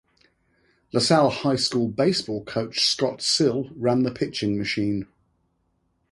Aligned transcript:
LaSalle 0.93 1.29
High 1.29 1.57
School 1.57 1.87
baseball 1.87 2.43
coach 2.43 2.79
Scott 2.83 3.21
Sill 3.21 3.69
ran 3.75 4.01
the 4.01 4.09
pitching 4.09 4.57
machine. 4.57 5.05